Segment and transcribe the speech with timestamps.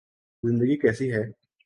[0.43, 1.23] زندگی کیسی ہے